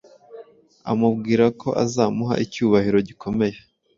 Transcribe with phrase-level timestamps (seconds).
[0.91, 3.57] amubwira ko azamuha icyubahiro gikomeye